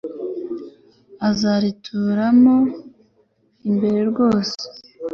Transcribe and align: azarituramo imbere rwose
azarituramo 1.29 2.57
imbere 3.69 3.99
rwose 4.09 4.59